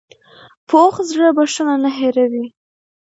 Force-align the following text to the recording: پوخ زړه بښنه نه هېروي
پوخ 0.67 0.93
زړه 1.09 1.29
بښنه 1.37 1.75
نه 1.83 1.89
هېروي 1.99 2.45